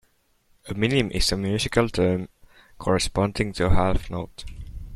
A 0.67 0.73
minim 0.73 1.11
is 1.11 1.31
a 1.31 1.37
musical 1.37 1.87
term 1.87 2.27
corresponding 2.79 3.53
to 3.53 3.67
a 3.67 3.69
half 3.69 4.09
note 4.09 4.45